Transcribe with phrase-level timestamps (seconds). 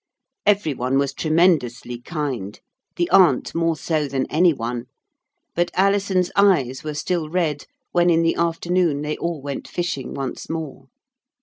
[0.47, 2.59] Every one was tremendously kind,
[2.95, 4.85] the aunt more so than any one.
[5.53, 10.49] But Alison's eyes were still red when in the afternoon they all went fishing once
[10.49, 10.87] more.